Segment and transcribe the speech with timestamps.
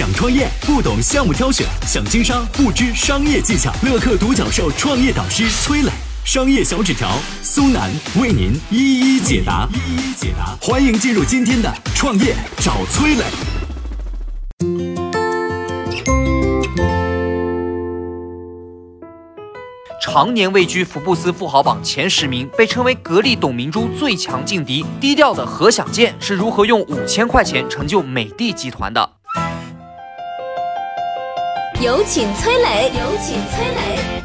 [0.00, 3.70] 想创业不懂项目挑选，想经商不知商业技巧。
[3.82, 5.90] 乐客独角兽创业导师崔磊，
[6.24, 7.06] 商业小纸条
[7.42, 9.68] 苏南为您一一解答。
[9.74, 13.24] 一一解答，欢迎进入今天的创业找崔磊。
[20.00, 29.09] 常年位居福布斯富豪榜前十名，被称为格力董明珠最强劲敌，低调的何享健是如何用五千块钱成就美的集团的？
[31.82, 34.22] 有请崔磊，有请崔磊。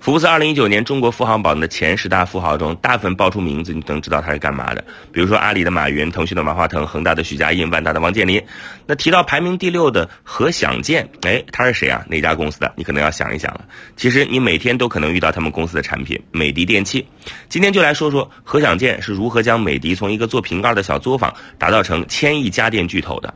[0.00, 4.82] 福布斯二零一九年中国富豪榜的前十大富豪中，大部分报出名字，你都能知道他是干嘛的。
[5.12, 8.42] 比如说阿里的马云、腾讯的马化腾、恒大的许家印、万达的王健林。
[8.86, 12.02] 那提到排名第六的何享健，哎，他是谁啊？
[12.08, 12.72] 哪家公司的？
[12.76, 13.66] 你可能要想一想了。
[13.94, 17.06] 其实你每天都可能遇到他们公司的产品美的电器。
[17.50, 23.34] 今天就来说说何享健是如何将美的从一个做瓶盖的小作坊打造成千亿家电巨头的。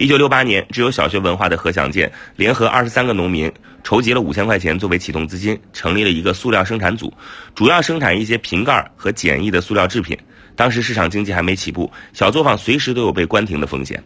[0.00, 3.52] 一九六八年，只有小学文化的何享健联合二十三个农民，
[3.84, 7.12] 筹集了五千块钱作为启动资金，成立了一个塑料生产组，
[7.54, 10.16] 主要生产一些瓶盖和简易的塑料制品。
[10.56, 14.02] 当时市场经济还没起步，小作坊随时都有被关停的风险。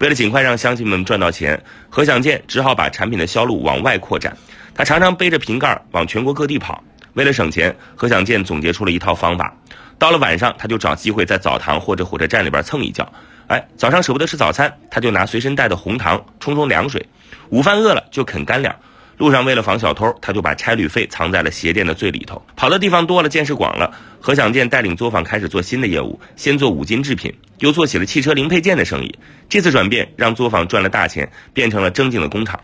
[0.00, 4.36] 为了尽快让乡亲们赚到钱，何享健只好把产品的销路往外扩展。
[4.74, 6.84] 他常常背着瓶盖往全国各地跑。
[7.14, 9.56] 为了省钱，何享健总结出了一套方法。
[9.98, 13.10] 到了晚上，他就找机会在澡堂或者火车站里边蹭一觉。
[13.48, 17.00] 哎，早上舍不得吃早餐，他就拿随身带的红糖冲冲凉水；
[17.48, 18.74] 午饭饿了就啃干粮。
[19.16, 22.40] 路上为了防小偷，他就把差旅费藏在了鞋店的最里头。
[22.54, 23.90] 跑的地方多了，见识广了，
[24.20, 29.18] 何享健带领作坊开始做新的业务，先做五金制品，又做起了汽车零配件的生意。
[29.48, 32.60] 这次转变让作坊赚了大钱，变成了正经的工厂。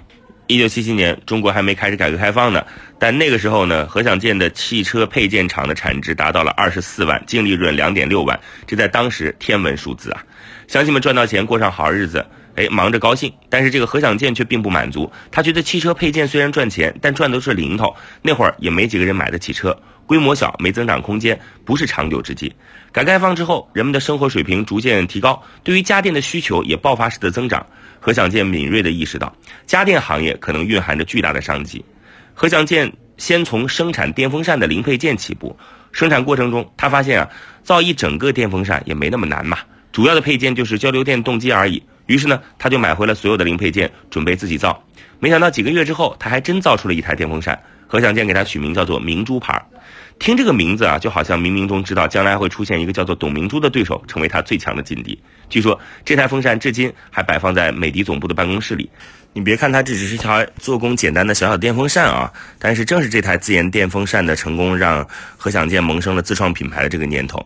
[0.47, 2.65] 一九七七年，中国还没开始改革开放呢，
[2.99, 10.23] 但那个时候呢，何享健的汽车配件厂的产值达到了二十四万，净利润两点六万，这在当时天文数字啊！
[10.67, 12.25] 乡亲们赚到钱，过上好日子，
[12.57, 13.33] 哎，忙着高兴。
[13.49, 17.95] 但是这个何享健却并不满足，他觉得汽车配件虽然赚钱，但赚的都是零头。
[18.23, 22.55] 那会儿也没几个人买得起车，规模小，没增长空间，不是长久之计。
[22.93, 27.67] 改革开放之后，人们的生活水平逐渐提高，对于家电的需求也爆发式的增长。
[28.01, 29.35] 何享健敏锐地意识到，
[29.67, 31.85] 家电行业可能蕴含着巨大的商机。
[32.35, 35.57] 何享健先从生产电风扇的零配件起步，
[35.91, 37.31] 生产过程中，他发现啊，
[37.63, 39.59] 造一整个电风扇也没那么难嘛。
[39.95, 41.81] 主要的配件就是交流电动机而已。
[42.07, 44.85] 于是呢，他就买回了所有的零配件，准备自己造。
[45.21, 47.57] 没想到几个月之后，他还真造出了一台电风扇。
[47.87, 49.63] 何享健给他取名叫做“明珠牌”。
[50.19, 55.17] 听这个名字啊，就好像冥冥中知道将来会出现一个叫做董明珠的对手，成为他最强的劲敌。
[55.49, 58.91] 据说这台风扇至今还摆放在美的总部的办公室里。
[59.33, 65.07] 你别看它这只是一台做工简单的小小电风扇啊，但是正是这台自研电风扇的成功，让
[65.37, 67.45] 何享健萌生了自创品牌的这个念头。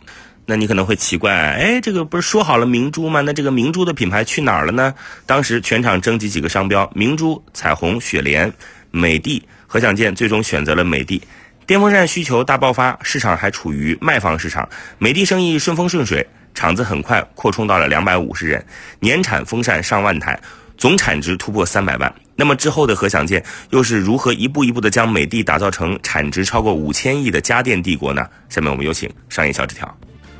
[0.50, 3.20] 那你可能会奇怪，哎，这个不是说好了明珠吗？
[3.20, 4.94] 那这个明珠的品牌去哪儿了呢？
[5.26, 8.50] 当时全场征集几个商标：明珠、彩虹、雪莲、
[8.90, 9.46] 美的。
[9.66, 11.20] 何享健最终选择了美的。
[11.66, 14.66] 电风扇需求大爆发，市场还处于卖方市场，
[14.96, 18.64] 美的生意顺风顺水，厂子很快扩充到了两百五十人，
[19.00, 20.40] 年产风扇上万台，
[20.78, 22.10] 总产值突破三百万。
[22.36, 28.26] 那么之后的何享健又是如何一步一步的将美的打造成产值超过五千亿的家电帝国呢？
[28.48, 29.94] 下面我们有请商业小纸条。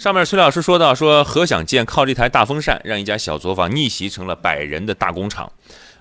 [0.00, 5.52] 上面崔老师说到，说何享健靠这台大风扇，让一家小作坊逆袭成了百人的大工厂。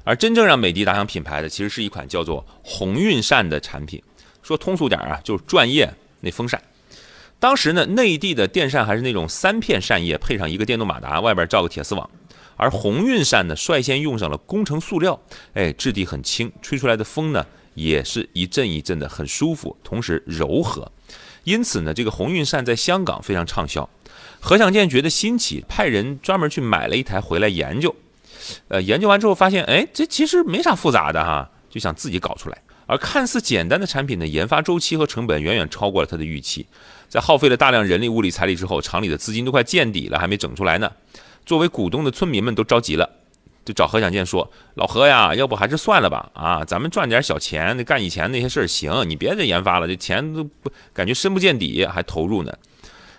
[0.05, 4.01] 而真正让美的打响品牌的，其实是一款叫做鸿运扇的产品。
[4.41, 6.63] 说通俗点啊，就是转叶那风扇。
[7.39, 12.09] 当时呢，内地的电扇还是那种三片扇叶，配上一个电动马达，外边罩个铁丝网。
[12.55, 15.19] 而鸿运扇呢，率先用上了工程塑料，
[15.55, 20.89] 哎，质地很轻，吹出来的风呢，也是一阵一阵的，很舒服，同时柔和。
[21.49, 23.89] 因此呢，这个鸿运扇在香港非常畅销。
[24.39, 27.95] 何享健觉得新奇，派人专门去买了一台回来研究。
[28.67, 32.61] 呃，研究完之后发现，哎，这其实没啥复杂的哈，就想自己搞出来。
[32.85, 36.67] 而看似简单的产品呢，研发周期和成本远远超过了他的预期。
[37.07, 40.91] 在耗费了大量人力、物力、财力之后，厂里的资金都快见底了，还没整出来呢。
[41.47, 43.09] 作为股东的村民们都着急了，
[43.69, 46.31] 就找何享健说：“老何呀，要不还是算了吧？
[46.33, 52.51] 啊，咱们赚点小钱，干以前那些事儿行，你别再研发了，这钱都不感觉深不见底，还投入呢。”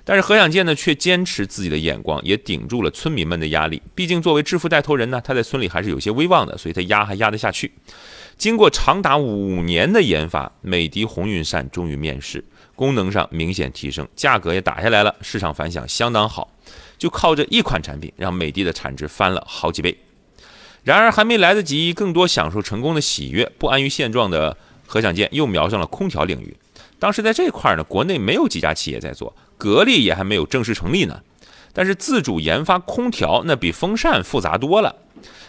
[0.05, 3.81] 但是何享健呢，却坚持自己的眼光，也顶住了村民们的压力。
[3.95, 7.71] 毕竟作为致富带头人呢，他在村里还是有些威望的，所以他压还压得下去。
[8.37, 12.45] 经过长达五年的研发，美的鸿运扇终于面世，
[12.75, 16.51] 功能上明显提升，价格也打下来了，市场反响相当好。
[16.99, 19.97] 就靠着一款产品，让美的的产值翻了好几倍。
[20.83, 24.57] 然而，还没来得及更多享受成功的喜悦，不安于现状的
[24.87, 26.57] 何享健又瞄上了空调领域。
[26.99, 31.21] 当时在这块呢，国内没有几家企业在做，格力也还没有正式成立呢。
[31.73, 34.97] 但是自主研发空调，那比风扇复杂多了。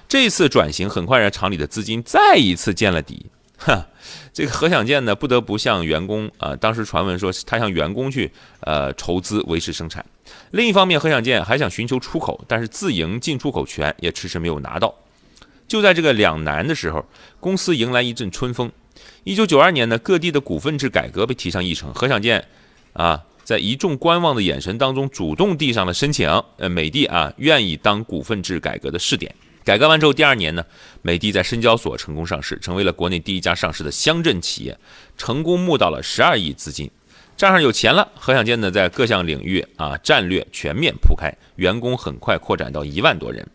[0.07, 3.25] 这次转型很快让厂里的资金再一次见了底。
[3.57, 3.87] 哈，
[4.33, 8.31] 这个何享健呢，不得不向员工啊，当时传闻说他向员工去
[8.61, 10.05] 呃筹资维持生产。
[10.51, 14.93] 另一方面，何享健还想寻求出口，但是自营进出口权也迟迟没有拿到。
[15.71, 17.05] 就在这个两难的时候，
[17.39, 18.69] 公司迎来一阵春风。
[19.23, 22.45] 一九九二年呢，各地的股份制改革被提上议程，何享健
[22.91, 26.27] 啊，在一众观望的眼神当中，主动递上了申请。
[26.57, 29.33] 呃，美的啊，愿意当股份制改革的试点。
[29.63, 30.65] 改革完之后，第二年呢，
[31.03, 34.77] 美的在深交所成功上市，成为了国内第一家上市的乡镇企业，
[35.15, 36.91] 成功募到了十二亿资金。
[37.37, 43.47] 账上有钱了，何享健呢，在各项领域啊战略全面铺开，员工很快扩展到一万多人。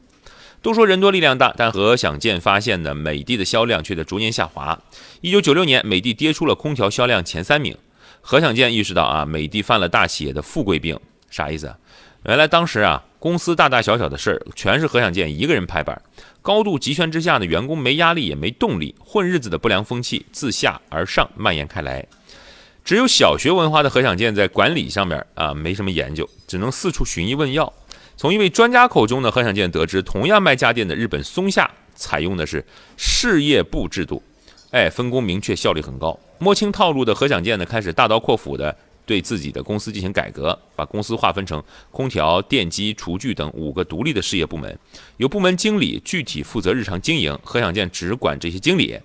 [0.62, 4.78] 都说人多力量大，但何享健发现呢，美的的销量却在逐年下滑。
[5.20, 7.76] 一九九六年，美的跌出了空调销量前三名。
[8.20, 10.98] 何享健意识到啊，美的犯了大企业的富贵病，
[11.30, 11.72] 啥意思？
[12.24, 16.02] 原来当时啊，公司大大小小的事儿全是何享健一个人拍板，
[16.42, 22.04] 高度集权之下呢，员工没压力也没动力，混日子的不良风气自下而上蔓延开来。
[22.84, 27.72] 只有小学文化的何享健在管理上面啊没什么研究，只能四处寻医问药。
[28.18, 32.64] 从一位专家口中呢，何享健得知，同样卖家电的日本松下采用的是
[32.96, 34.22] 事业部制度，
[34.70, 36.18] 哎，分工明确，效率很高。
[36.38, 38.74] 摸清套路的何享健呢，开始大刀阔斧的
[39.04, 44.78] 对自己的公司进行改革，把公司划分成空调、电机、厨具等五个独立的事业部门，
[45.18, 48.98] 由部门经理具体负责日常经营，何享健只管这些经理。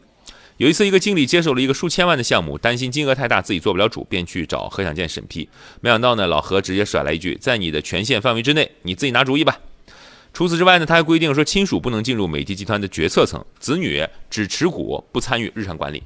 [0.62, 5.50] 有一次，一个经理接手了一个数千万的项目，担心金额太大，自己做不了主，便去找何享健审批。
[5.82, 9.58] 没想到呢，老何直接甩了一句：“在你的权限范围之内，你自己拿主意吧。”
[10.36, 16.04] 除此之外呢，他还规定说，亲属不能进入美的集团的决策层，子女只持股，不参与日常管理。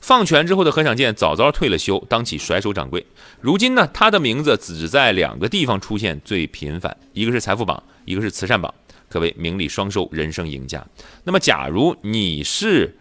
[0.00, 3.06] 放权之后的何享健早早退了休，当起甩手掌柜。
[3.40, 8.74] 如今呢，他的名字只在两个地方出现最频繁，一个是财富榜，一个是慈善榜，
[9.08, 10.84] 可谓名利双收，人生赢家。
[11.22, 12.96] 那么，假如你是？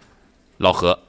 [0.60, 1.00] 老何，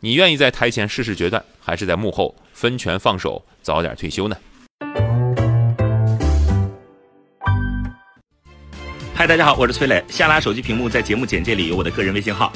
[0.00, 4.36] 你愿意在台前事事决断，还是在幕后分权放手，早点退休呢？
[9.14, 10.04] 嗨，大家好，我是崔磊。
[10.08, 12.52] 下拉手机屏幕，在节目简介里有我的个人微信号。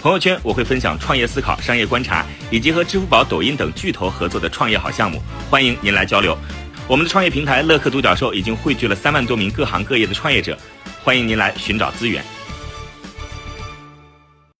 [0.00, 5.20] 朋友圈我会分享创业思考、商业观察，以及和支付宝、抖音等巨头合作的创业好项目，
[5.50, 6.34] 欢迎您来交流。
[6.88, 10.56] 我们的创业平台乐客独角兽已经汇聚了三万多名各行各业的创业者，
[11.02, 12.24] 欢迎您来寻找资源。